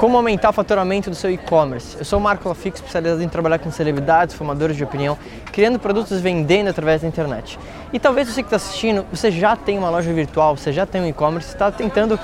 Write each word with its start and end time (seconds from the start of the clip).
como 0.00 0.16
aumentar 0.16 0.48
o 0.48 0.52
faturamento 0.54 1.10
do 1.10 1.14
seu 1.14 1.30
e-commerce. 1.30 1.94
Eu 1.98 2.06
sou 2.06 2.18
o 2.18 2.22
Marco 2.22 2.48
Lafix, 2.48 2.78
especializado 2.78 3.22
em 3.22 3.28
trabalhar 3.28 3.58
com 3.58 3.70
celebridades, 3.70 4.34
formadores 4.34 4.74
de 4.74 4.82
opinião, 4.82 5.18
criando 5.52 5.78
produtos 5.78 6.12
e 6.18 6.22
vendendo 6.22 6.68
através 6.68 7.02
da 7.02 7.06
internet. 7.06 7.58
E 7.92 7.98
talvez 7.98 8.26
você 8.26 8.42
que 8.42 8.46
está 8.46 8.56
assistindo, 8.56 9.04
você 9.12 9.30
já 9.30 9.54
tem 9.54 9.76
uma 9.76 9.90
loja 9.90 10.10
virtual, 10.10 10.56
você 10.56 10.72
já 10.72 10.86
tem 10.86 11.02
um 11.02 11.06
e-commerce, 11.06 11.50
está 11.50 11.70
tentando 11.70 12.14
uh, 12.14 12.18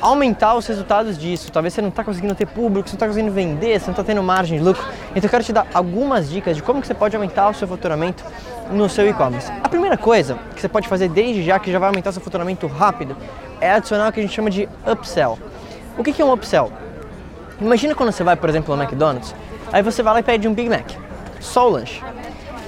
aumentar 0.00 0.54
os 0.54 0.64
resultados 0.68 1.18
disso. 1.18 1.50
Talvez 1.50 1.74
você 1.74 1.82
não 1.82 1.88
está 1.88 2.04
conseguindo 2.04 2.36
ter 2.36 2.46
público, 2.46 2.88
você 2.88 2.92
não 2.92 2.98
está 2.98 3.06
conseguindo 3.08 3.32
vender, 3.32 3.80
você 3.80 3.86
não 3.86 3.94
está 3.94 4.04
tendo 4.04 4.22
margem 4.22 4.56
de 4.56 4.64
lucro. 4.64 4.86
Então 5.10 5.24
eu 5.24 5.28
quero 5.28 5.42
te 5.42 5.52
dar 5.52 5.66
algumas 5.74 6.30
dicas 6.30 6.54
de 6.54 6.62
como 6.62 6.80
que 6.80 6.86
você 6.86 6.94
pode 6.94 7.16
aumentar 7.16 7.48
o 7.48 7.52
seu 7.52 7.66
faturamento 7.66 8.24
no 8.70 8.88
seu 8.88 9.08
e-commerce. 9.08 9.50
A 9.64 9.68
primeira 9.68 9.98
coisa 9.98 10.38
que 10.54 10.60
você 10.60 10.68
pode 10.68 10.86
fazer 10.86 11.08
desde 11.08 11.42
já, 11.42 11.58
que 11.58 11.72
já 11.72 11.80
vai 11.80 11.88
aumentar 11.88 12.12
seu 12.12 12.22
faturamento 12.22 12.68
rápido, 12.68 13.16
é 13.60 13.72
adicionar 13.72 14.08
o 14.08 14.12
que 14.12 14.20
a 14.20 14.22
gente 14.22 14.36
chama 14.36 14.50
de 14.50 14.68
upsell. 14.86 15.36
O 15.98 16.04
que 16.04 16.22
é 16.22 16.24
um 16.24 16.32
upsell? 16.32 16.70
Imagina 17.60 17.94
quando 17.94 18.12
você 18.12 18.22
vai, 18.22 18.36
por 18.36 18.48
exemplo, 18.48 18.74
no 18.76 18.82
McDonald's, 18.82 19.34
aí 19.72 19.82
você 19.82 20.02
vai 20.02 20.14
lá 20.14 20.20
e 20.20 20.22
pede 20.22 20.46
um 20.46 20.54
Big 20.54 20.68
Mac, 20.68 20.90
só 21.40 21.66
o 21.66 21.70
lanche. 21.70 22.02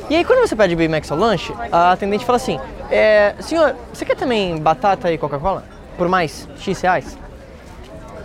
E 0.09 0.16
aí 0.16 0.24
quando 0.24 0.41
você 0.41 0.56
pede 0.56 0.74
Big 0.74 0.88
Mac 0.88 1.05
só 1.05 1.14
o 1.14 1.19
lanche, 1.19 1.55
a 1.70 1.92
atendente 1.92 2.24
fala 2.24 2.37
assim, 2.37 2.59
é, 2.91 3.34
senhor, 3.38 3.77
você 3.92 4.05
quer 4.05 4.16
também 4.16 4.59
batata 4.59 5.12
e 5.12 5.16
Coca-Cola? 5.16 5.62
Por 5.97 6.09
mais 6.09 6.48
X 6.59 6.80
reais? 6.80 7.16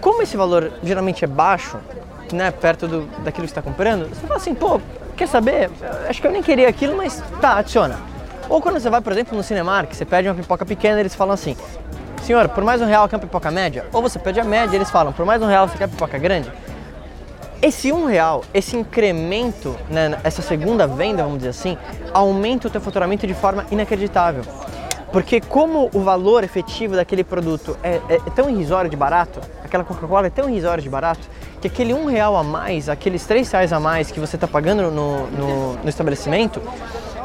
Como 0.01 0.23
esse 0.23 0.35
valor 0.35 0.71
geralmente 0.83 1.23
é 1.23 1.27
baixo, 1.27 1.77
né, 2.33 2.49
perto 2.49 2.87
do, 2.87 3.01
daquilo 3.23 3.45
que 3.45 3.53
você 3.53 3.59
está 3.59 3.61
comprando, 3.61 4.09
você 4.09 4.25
fala 4.25 4.37
assim, 4.37 4.55
pô, 4.55 4.81
quer 5.15 5.27
saber? 5.27 5.69
Acho 6.09 6.19
que 6.19 6.25
eu 6.25 6.31
nem 6.31 6.41
queria 6.41 6.67
aquilo, 6.67 6.97
mas 6.97 7.23
tá, 7.39 7.57
adiciona. 7.57 7.99
Ou 8.49 8.61
quando 8.61 8.79
você 8.79 8.89
vai, 8.89 9.01
por 9.01 9.11
exemplo, 9.13 9.37
no 9.37 9.43
Cinemark, 9.43 9.93
você 9.93 10.05
pede 10.05 10.27
uma 10.27 10.35
pipoca 10.35 10.65
pequena, 10.65 10.99
eles 10.99 11.13
falam 11.13 11.33
assim, 11.33 11.55
senhor, 12.25 12.49
por 12.49 12.63
mais 12.63 12.81
um 12.81 12.85
real 12.85 13.07
quer 13.07 13.17
uma 13.17 13.21
pipoca 13.21 13.51
média? 13.51 13.85
Ou 13.93 14.01
você 14.01 14.17
pede 14.17 14.39
a 14.39 14.43
média, 14.43 14.75
eles 14.75 14.89
falam, 14.89 15.13
por 15.13 15.25
mais 15.25 15.41
um 15.43 15.45
real 15.45 15.67
você 15.67 15.77
quer 15.77 15.87
pipoca 15.87 16.17
grande? 16.17 16.51
Esse 17.61 17.91
um 17.91 18.05
real, 18.05 18.43
esse 18.51 18.75
incremento, 18.75 19.75
né, 19.89 20.17
essa 20.23 20.41
segunda 20.41 20.87
venda, 20.87 21.21
vamos 21.21 21.37
dizer 21.37 21.49
assim, 21.49 21.77
aumenta 22.13 22.67
o 22.67 22.71
teu 22.71 22.81
faturamento 22.81 23.27
de 23.27 23.33
forma 23.35 23.65
inacreditável. 23.69 24.43
Porque 25.11 25.39
como 25.39 25.89
o 25.93 25.99
valor 26.01 26.43
efetivo 26.43 26.95
daquele 26.95 27.23
produto 27.23 27.77
é, 27.83 28.01
é, 28.09 28.15
é 28.15 28.29
tão 28.35 28.49
irrisório 28.49 28.89
de 28.89 28.97
barato, 28.97 29.39
aquela 29.63 29.83
Coca-Cola 29.83 30.27
é 30.27 30.31
tão 30.31 30.49
irrisório 30.49 30.81
de 30.81 30.89
barato, 30.89 31.21
que 31.61 31.67
aquele 31.67 31.93
um 31.93 32.05
real 32.05 32.35
a 32.35 32.43
mais, 32.43 32.89
aqueles 32.89 33.23
três 33.25 33.49
reais 33.51 33.71
a 33.71 33.79
mais 33.79 34.09
que 34.09 34.19
você 34.19 34.35
está 34.35 34.47
pagando 34.47 34.91
no, 34.91 35.27
no, 35.27 35.73
no 35.75 35.89
estabelecimento, 35.89 36.59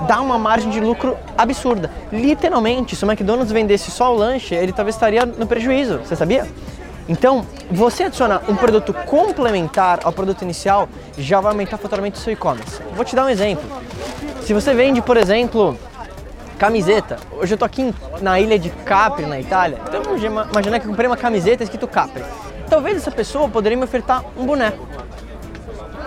dá 0.06 0.20
uma 0.20 0.38
margem 0.38 0.70
de 0.70 0.80
lucro 0.80 1.16
absurda. 1.36 1.90
Literalmente, 2.12 2.96
se 2.96 3.04
o 3.04 3.10
McDonald's 3.10 3.52
vendesse 3.52 3.90
só 3.90 4.12
o 4.12 4.16
lanche, 4.16 4.54
ele 4.54 4.72
talvez 4.72 4.94
estaria 4.94 5.24
no 5.26 5.46
prejuízo, 5.46 5.98
você 5.98 6.16
sabia? 6.16 6.46
Então, 7.08 7.44
você 7.70 8.04
adicionar 8.04 8.42
um 8.48 8.54
produto 8.54 8.94
complementar 8.94 10.00
ao 10.04 10.12
produto 10.12 10.42
inicial 10.42 10.88
já 11.18 11.40
vai 11.40 11.52
aumentar 11.52 11.76
o 11.76 11.78
faturamento 11.78 12.18
do 12.18 12.22
seu 12.22 12.32
e-commerce. 12.32 12.80
Vou 12.94 13.04
te 13.04 13.16
dar 13.16 13.24
um 13.24 13.28
exemplo. 13.28 13.64
Se 14.42 14.54
você 14.54 14.72
vende, 14.74 15.02
por 15.02 15.16
exemplo, 15.16 15.76
camiseta. 16.58 17.16
Hoje 17.32 17.54
eu 17.54 17.58
tô 17.58 17.64
aqui 17.64 17.92
na 18.20 18.38
ilha 18.38 18.58
de 18.58 18.70
Capri, 18.70 19.26
na 19.26 19.40
Itália. 19.40 19.78
Então 19.88 20.02
vamos 20.02 20.22
imaginar 20.22 20.78
que 20.78 20.86
eu 20.86 20.90
comprei 20.90 21.08
uma 21.08 21.16
camiseta 21.16 21.64
escrito 21.64 21.88
Capri. 21.88 22.22
Talvez 22.68 22.96
essa 22.96 23.10
pessoa 23.10 23.48
poderia 23.48 23.76
me 23.76 23.84
ofertar 23.84 24.24
um 24.36 24.46
boneco 24.46 24.86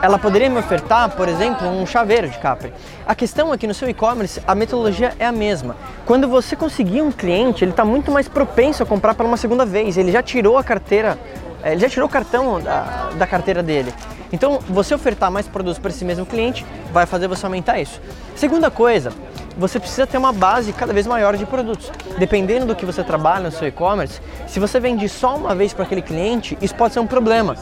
ela 0.04 0.20
poderia 0.20 0.50
me 0.50 0.60
ofertar, 0.60 1.12
por 1.12 1.30
exemplo, 1.30 1.66
um 1.66 1.86
chaveiro 1.86 2.28
de 2.28 2.38
Capri. 2.38 2.74
A 3.08 3.16
questão 3.16 3.54
é 3.54 3.58
que 3.58 3.66
no 3.66 3.74
seu 3.74 3.88
e-commerce 3.88 4.42
a 4.46 4.54
metodologia 4.54 5.14
é 5.18 5.26
a 5.26 5.32
mesma. 5.32 5.78
Quando 6.06 6.28
você 6.28 6.58
conseguir 6.58 7.02
um 7.02 7.10
cliente, 7.10 7.64
ele 7.64 7.72
está 7.72 7.86
muito 7.86 8.12
mais 8.12 8.28
propenso 8.28 8.84
a 8.84 8.86
comprar 8.86 9.16
pela 9.16 9.30
uma 9.30 9.38
segunda 9.38 9.66
vez. 9.66 9.96
Ele 9.96 10.12
já 10.12 10.22
tirou 10.22 10.58
a 10.58 10.64
carteira, 10.64 11.18
eh, 11.64 11.72
ele 11.72 11.80
já 11.80 11.88
tirou 11.88 12.10
o 12.10 12.12
cartão 12.12 12.60
da, 12.60 13.12
da 13.18 13.26
carteira 13.26 13.64
dele. 13.64 13.94
Então, 14.30 14.60
você 14.68 14.94
ofertar 14.94 15.32
mais 15.32 15.48
produtos 15.48 15.80
para 15.80 15.90
esse 15.90 16.04
mesmo 16.04 16.26
cliente 16.26 16.66
vai 16.92 17.06
fazer 17.06 17.30
você 17.30 17.46
aumentar 17.46 17.80
isso. 17.80 18.02
Segunda 18.36 18.70
coisa, 18.70 19.14
você 19.58 19.80
precisa 19.80 20.08
ter 20.08 20.18
uma 20.18 20.34
base 20.34 20.74
cada 20.74 20.94
vez 20.94 21.06
maior 21.06 21.36
de 21.38 21.46
produtos. 21.46 21.92
Dependendo 22.18 22.66
do 22.66 22.76
que 22.76 22.86
você 22.86 23.04
trabalha 23.04 23.46
no 23.46 23.52
seu 23.52 23.68
e-commerce, 23.68 24.20
se 24.48 24.60
você 24.60 24.80
vende 24.80 25.08
só 25.08 25.36
uma 25.36 25.56
vez 25.56 25.74
para 25.74 25.84
aquele 25.84 26.02
cliente, 26.02 26.58
isso 26.62 26.76
pode 26.76 26.94
ser 26.94 27.00
um 27.00 27.08
problema. 27.08 27.56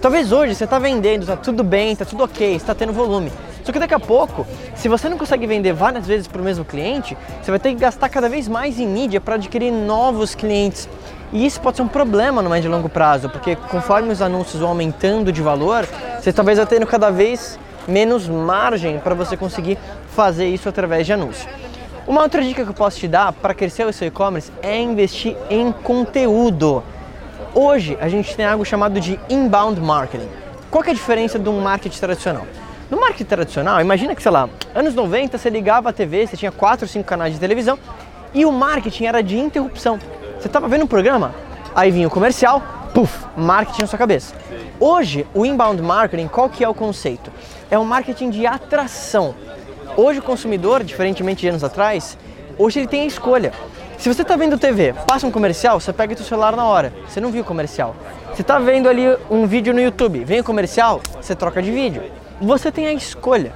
Talvez 0.00 0.32
hoje 0.32 0.54
você 0.54 0.64
está 0.64 0.78
vendendo, 0.78 1.22
está 1.22 1.36
tudo 1.36 1.64
bem, 1.64 1.92
está 1.92 2.04
tudo 2.04 2.24
ok, 2.24 2.54
está 2.54 2.74
tendo 2.74 2.92
volume. 2.92 3.32
Só 3.64 3.72
que 3.72 3.78
daqui 3.78 3.94
a 3.94 3.98
pouco, 3.98 4.46
se 4.76 4.88
você 4.88 5.08
não 5.08 5.18
consegue 5.18 5.46
vender 5.46 5.72
várias 5.72 6.06
vezes 6.06 6.28
para 6.28 6.40
o 6.40 6.44
mesmo 6.44 6.64
cliente, 6.64 7.16
você 7.42 7.50
vai 7.50 7.58
ter 7.58 7.70
que 7.70 7.80
gastar 7.80 8.08
cada 8.08 8.28
vez 8.28 8.46
mais 8.46 8.78
em 8.78 8.86
mídia 8.86 9.20
para 9.20 9.34
adquirir 9.34 9.72
novos 9.72 10.34
clientes. 10.34 10.88
E 11.32 11.44
isso 11.44 11.60
pode 11.60 11.76
ser 11.76 11.82
um 11.82 11.88
problema 11.88 12.40
no 12.40 12.48
médio 12.48 12.68
e 12.68 12.70
longo 12.70 12.88
prazo, 12.88 13.28
porque 13.28 13.56
conforme 13.56 14.12
os 14.12 14.22
anúncios 14.22 14.60
vão 14.60 14.68
aumentando 14.68 15.32
de 15.32 15.42
valor, 15.42 15.84
você 16.20 16.32
talvez 16.32 16.58
vai 16.58 16.66
tendo 16.66 16.86
cada 16.86 17.10
vez 17.10 17.58
menos 17.88 18.28
margem 18.28 18.98
para 18.98 19.14
você 19.14 19.36
conseguir 19.36 19.78
fazer 20.16 20.48
isso 20.48 20.66
através 20.66 21.04
de 21.04 21.12
anúncio. 21.12 21.46
Uma 22.06 22.22
outra 22.22 22.42
dica 22.42 22.64
que 22.64 22.70
eu 22.70 22.74
posso 22.74 22.98
te 22.98 23.06
dar 23.06 23.34
para 23.34 23.52
crescer 23.52 23.86
o 23.86 23.92
seu 23.92 24.08
e-commerce 24.08 24.50
é 24.62 24.80
investir 24.80 25.36
em 25.50 25.70
conteúdo. 25.70 26.82
Hoje 27.54 27.98
a 28.00 28.08
gente 28.08 28.34
tem 28.34 28.46
algo 28.46 28.64
chamado 28.64 28.98
de 28.98 29.20
inbound 29.28 29.78
marketing. 29.78 30.28
Qual 30.70 30.82
é 30.84 30.90
a 30.90 30.94
diferença 30.94 31.38
de 31.38 31.48
um 31.50 31.60
marketing 31.60 31.98
tradicional? 32.00 32.46
No 32.90 32.98
marketing 32.98 33.24
tradicional, 33.24 33.78
imagina 33.80 34.14
que, 34.14 34.22
sei 34.22 34.32
lá, 34.32 34.48
anos 34.74 34.94
90 34.94 35.36
você 35.36 35.50
ligava 35.50 35.90
a 35.90 35.92
TV, 35.92 36.26
você 36.26 36.36
tinha 36.36 36.52
4 36.52 36.84
ou 36.84 36.88
5 36.88 37.04
canais 37.04 37.34
de 37.34 37.40
televisão 37.40 37.78
e 38.32 38.46
o 38.46 38.52
marketing 38.52 39.04
era 39.04 39.22
de 39.22 39.36
interrupção. 39.36 39.98
Você 40.40 40.46
estava 40.46 40.66
vendo 40.66 40.84
um 40.84 40.86
programa, 40.86 41.34
aí 41.74 41.90
vinha 41.90 42.06
o 42.06 42.10
comercial, 42.10 42.62
puf, 42.94 43.26
marketing 43.36 43.82
na 43.82 43.86
sua 43.86 43.98
cabeça. 43.98 44.34
Hoje, 44.80 45.26
o 45.34 45.44
inbound 45.44 45.82
marketing, 45.82 46.28
qual 46.28 46.48
que 46.48 46.64
é 46.64 46.68
o 46.68 46.74
conceito? 46.74 47.30
É 47.70 47.78
um 47.78 47.84
marketing 47.84 48.30
de 48.30 48.46
atração. 48.46 49.34
Hoje 49.98 50.18
o 50.18 50.22
consumidor, 50.22 50.84
diferentemente 50.84 51.40
de 51.40 51.48
anos 51.48 51.64
atrás, 51.64 52.18
hoje 52.58 52.80
ele 52.80 52.86
tem 52.86 53.00
a 53.00 53.06
escolha. 53.06 53.50
Se 53.96 54.12
você 54.12 54.20
está 54.20 54.36
vendo 54.36 54.58
TV, 54.58 54.94
passa 55.06 55.26
um 55.26 55.30
comercial, 55.30 55.80
você 55.80 55.90
pega 55.90 56.12
o 56.12 56.16
seu 56.18 56.26
celular 56.26 56.54
na 56.54 56.66
hora. 56.66 56.92
Você 57.08 57.18
não 57.18 57.30
viu 57.30 57.40
o 57.40 57.44
comercial. 57.46 57.96
Você 58.34 58.42
está 58.42 58.58
vendo 58.58 58.90
ali 58.90 59.04
um 59.30 59.46
vídeo 59.46 59.72
no 59.72 59.80
YouTube, 59.80 60.22
vem 60.22 60.40
o 60.40 60.44
comercial, 60.44 61.00
você 61.18 61.34
troca 61.34 61.62
de 61.62 61.70
vídeo. 61.72 62.02
Você 62.42 62.70
tem 62.70 62.86
a 62.86 62.92
escolha. 62.92 63.54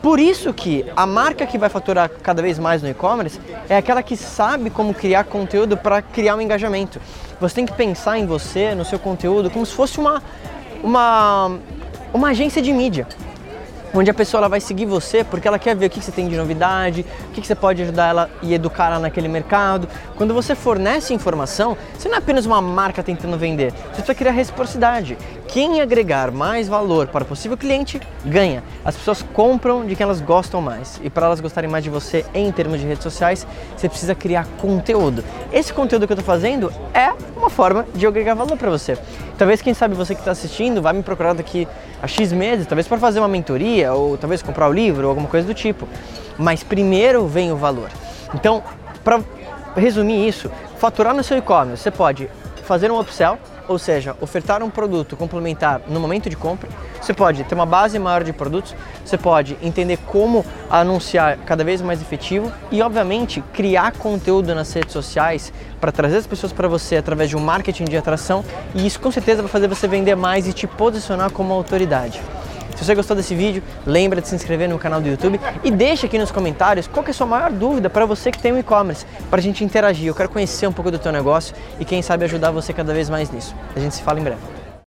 Por 0.00 0.18
isso 0.18 0.54
que 0.54 0.86
a 0.96 1.04
marca 1.04 1.44
que 1.44 1.58
vai 1.58 1.68
faturar 1.68 2.08
cada 2.08 2.40
vez 2.40 2.58
mais 2.58 2.82
no 2.82 2.88
e-commerce 2.88 3.38
é 3.68 3.76
aquela 3.76 4.02
que 4.02 4.16
sabe 4.16 4.70
como 4.70 4.94
criar 4.94 5.24
conteúdo 5.24 5.76
para 5.76 6.00
criar 6.00 6.36
um 6.36 6.40
engajamento. 6.40 7.02
Você 7.38 7.56
tem 7.56 7.66
que 7.66 7.74
pensar 7.74 8.18
em 8.18 8.24
você, 8.24 8.74
no 8.74 8.86
seu 8.86 8.98
conteúdo, 8.98 9.50
como 9.50 9.66
se 9.66 9.74
fosse 9.74 9.98
uma, 9.98 10.22
uma, 10.82 11.58
uma 12.14 12.30
agência 12.30 12.62
de 12.62 12.72
mídia 12.72 13.06
onde 13.94 14.10
a 14.10 14.14
pessoa 14.14 14.40
ela 14.40 14.48
vai 14.48 14.60
seguir 14.60 14.86
você 14.86 15.22
porque 15.24 15.46
ela 15.46 15.58
quer 15.58 15.76
ver 15.76 15.86
o 15.86 15.90
que 15.90 16.00
você 16.00 16.12
tem 16.12 16.28
de 16.28 16.36
novidade, 16.36 17.04
o 17.28 17.32
que 17.32 17.46
você 17.46 17.54
pode 17.54 17.82
ajudar 17.82 18.08
ela 18.08 18.30
e 18.42 18.54
educar 18.54 18.86
ela 18.86 18.98
naquele 18.98 19.28
mercado. 19.28 19.88
Quando 20.16 20.34
você 20.34 20.54
fornece 20.54 21.14
informação, 21.14 21.76
você 21.96 22.08
não 22.08 22.16
é 22.16 22.18
apenas 22.18 22.46
uma 22.46 22.60
marca 22.60 23.02
tentando 23.02 23.36
vender, 23.38 23.72
você 23.72 23.88
precisa 23.88 24.14
criar 24.14 24.32
reciprocidade. 24.32 25.16
Quem 25.48 25.80
agregar 25.80 26.30
mais 26.30 26.66
valor 26.66 27.08
para 27.08 27.24
o 27.24 27.26
possível 27.26 27.56
cliente, 27.56 28.00
ganha. 28.24 28.62
As 28.84 28.96
pessoas 28.96 29.22
compram 29.22 29.84
de 29.84 29.94
quem 29.94 30.04
elas 30.04 30.20
gostam 30.20 30.62
mais. 30.62 30.98
E 31.02 31.10
para 31.10 31.26
elas 31.26 31.40
gostarem 31.40 31.68
mais 31.68 31.84
de 31.84 31.90
você 31.90 32.24
em 32.32 32.50
termos 32.50 32.80
de 32.80 32.86
redes 32.86 33.02
sociais, 33.02 33.46
você 33.76 33.88
precisa 33.88 34.14
criar 34.14 34.46
conteúdo. 34.58 35.22
Esse 35.52 35.72
conteúdo 35.72 36.06
que 36.06 36.12
eu 36.12 36.18
estou 36.18 36.26
fazendo 36.26 36.72
é 36.94 37.12
uma 37.42 37.50
forma 37.50 37.84
de 37.92 38.06
agregar 38.06 38.34
valor 38.34 38.56
para 38.56 38.70
você. 38.70 38.96
Talvez, 39.36 39.60
quem 39.60 39.74
sabe, 39.74 39.94
você 39.94 40.14
que 40.14 40.20
está 40.20 40.30
assistindo 40.30 40.80
vai 40.80 40.92
me 40.92 41.02
procurar 41.02 41.34
daqui 41.34 41.66
a 42.00 42.06
X 42.06 42.32
meses, 42.32 42.66
talvez 42.66 42.86
para 42.86 42.98
fazer 42.98 43.18
uma 43.18 43.28
mentoria 43.28 43.92
ou 43.92 44.16
talvez 44.16 44.42
comprar 44.42 44.68
o 44.68 44.72
livro 44.72 45.04
ou 45.04 45.08
alguma 45.10 45.28
coisa 45.28 45.46
do 45.46 45.52
tipo. 45.52 45.88
Mas 46.38 46.62
primeiro 46.62 47.26
vem 47.26 47.50
o 47.50 47.56
valor. 47.56 47.90
Então, 48.32 48.62
para 49.02 49.20
resumir 49.76 50.26
isso, 50.26 50.50
faturar 50.78 51.14
no 51.14 51.24
seu 51.24 51.36
e-commerce, 51.36 51.82
você 51.82 51.90
pode 51.90 52.30
fazer 52.62 52.90
um 52.92 53.00
upsell, 53.00 53.36
ou 53.68 53.78
seja, 53.78 54.16
ofertar 54.20 54.62
um 54.62 54.70
produto 54.70 55.16
complementar 55.16 55.80
no 55.88 56.00
momento 56.00 56.28
de 56.28 56.36
compra. 56.36 56.68
Você 57.00 57.12
pode 57.12 57.44
ter 57.44 57.54
uma 57.54 57.66
base 57.66 57.98
maior 57.98 58.22
de 58.24 58.32
produtos, 58.32 58.74
você 59.04 59.18
pode 59.18 59.56
entender 59.62 59.98
como 60.06 60.44
anunciar 60.70 61.38
cada 61.38 61.64
vez 61.64 61.80
mais 61.80 62.00
efetivo 62.00 62.52
e, 62.70 62.82
obviamente, 62.82 63.42
criar 63.52 63.92
conteúdo 63.92 64.54
nas 64.54 64.72
redes 64.72 64.92
sociais 64.92 65.52
para 65.80 65.92
trazer 65.92 66.18
as 66.18 66.26
pessoas 66.26 66.52
para 66.52 66.68
você 66.68 66.96
através 66.96 67.28
de 67.28 67.36
um 67.36 67.40
marketing 67.40 67.84
de 67.84 67.96
atração 67.96 68.44
e 68.74 68.86
isso 68.86 69.00
com 69.00 69.10
certeza 69.10 69.42
vai 69.42 69.50
fazer 69.50 69.68
você 69.68 69.88
vender 69.88 70.14
mais 70.14 70.46
e 70.46 70.52
te 70.52 70.66
posicionar 70.66 71.30
como 71.30 71.52
autoridade. 71.52 72.22
Se 72.82 72.86
você 72.86 72.96
gostou 72.96 73.16
desse 73.16 73.32
vídeo, 73.32 73.62
lembra 73.86 74.20
de 74.20 74.26
se 74.26 74.34
inscrever 74.34 74.68
no 74.68 74.76
canal 74.76 75.00
do 75.00 75.06
YouTube 75.06 75.40
e 75.62 75.70
deixa 75.70 76.06
aqui 76.06 76.18
nos 76.18 76.32
comentários 76.32 76.88
qual 76.88 77.06
é 77.06 77.10
a 77.10 77.14
sua 77.14 77.28
maior 77.28 77.52
dúvida 77.52 77.88
para 77.88 78.04
você 78.04 78.32
que 78.32 78.40
tem 78.40 78.52
um 78.52 78.58
e-commerce, 78.58 79.06
para 79.30 79.38
a 79.38 79.42
gente 79.42 79.62
interagir. 79.62 80.08
Eu 80.08 80.14
quero 80.16 80.28
conhecer 80.28 80.66
um 80.66 80.72
pouco 80.72 80.90
do 80.90 80.98
teu 80.98 81.12
negócio 81.12 81.54
e 81.78 81.84
quem 81.84 82.02
sabe 82.02 82.24
ajudar 82.24 82.50
você 82.50 82.72
cada 82.72 82.92
vez 82.92 83.08
mais 83.08 83.30
nisso. 83.30 83.54
A 83.76 83.78
gente 83.78 83.94
se 83.94 84.02
fala 84.02 84.18
em 84.18 84.24
breve. 84.24 84.61